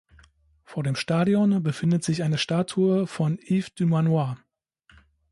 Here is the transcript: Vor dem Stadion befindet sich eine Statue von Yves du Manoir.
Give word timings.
Vor 0.63 0.81
dem 0.81 0.95
Stadion 0.95 1.61
befindet 1.61 2.03
sich 2.03 2.23
eine 2.23 2.39
Statue 2.39 3.05
von 3.05 3.37
Yves 3.37 3.75
du 3.75 3.85
Manoir. 3.85 4.39